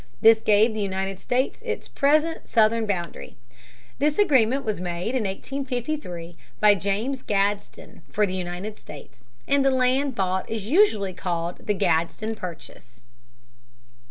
This 0.21 0.41
gave 0.41 0.73
the 0.73 0.81
United 0.81 1.19
States 1.19 1.61
its 1.61 1.87
present 1.87 2.47
southern 2.49 2.87
boundary. 2.87 3.35
This 3.99 4.17
agreement 4.17 4.65
was 4.65 4.79
made 4.81 5.09
in 5.13 5.25
1853 5.25 6.35
by 6.59 6.73
James 6.73 7.21
Gadsden 7.21 8.01
for 8.09 8.25
the 8.25 8.33
United 8.33 8.79
States, 8.79 9.25
and 9.47 9.63
the 9.63 9.69
land 9.69 10.15
bought 10.15 10.49
is 10.49 10.65
usually 10.65 11.13
called 11.13 11.67
the 11.67 11.75
Gadsden 11.75 12.33
Purchase. 12.33 13.03